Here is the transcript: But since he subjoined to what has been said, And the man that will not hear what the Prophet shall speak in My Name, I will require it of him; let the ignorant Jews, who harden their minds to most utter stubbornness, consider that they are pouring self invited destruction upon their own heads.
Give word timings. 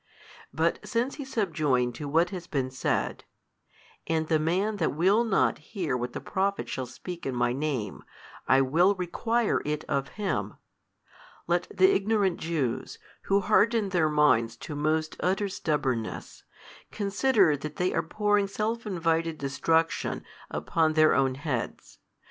But 0.51 0.79
since 0.83 1.17
he 1.17 1.23
subjoined 1.25 1.93
to 1.93 2.07
what 2.07 2.31
has 2.31 2.47
been 2.47 2.71
said, 2.71 3.23
And 4.07 4.29
the 4.29 4.39
man 4.39 4.77
that 4.77 4.95
will 4.95 5.23
not 5.23 5.59
hear 5.59 5.95
what 5.95 6.13
the 6.13 6.19
Prophet 6.19 6.67
shall 6.67 6.87
speak 6.87 7.23
in 7.27 7.35
My 7.35 7.53
Name, 7.53 8.03
I 8.47 8.61
will 8.61 8.95
require 8.95 9.61
it 9.63 9.83
of 9.83 10.07
him; 10.17 10.55
let 11.45 11.67
the 11.69 11.93
ignorant 11.93 12.39
Jews, 12.39 12.97
who 13.25 13.41
harden 13.41 13.89
their 13.89 14.09
minds 14.09 14.57
to 14.65 14.75
most 14.75 15.17
utter 15.19 15.47
stubbornness, 15.47 16.45
consider 16.89 17.55
that 17.57 17.75
they 17.75 17.93
are 17.93 18.01
pouring 18.01 18.47
self 18.47 18.87
invited 18.87 19.37
destruction 19.37 20.23
upon 20.49 20.93
their 20.93 21.13
own 21.13 21.35
heads. 21.35 21.99